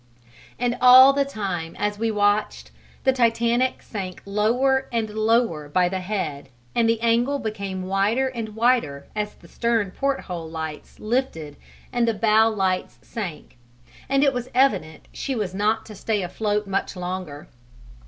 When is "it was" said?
14.23-14.49